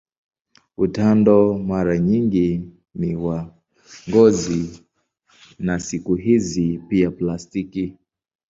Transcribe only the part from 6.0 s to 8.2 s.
hizi pia plastiki.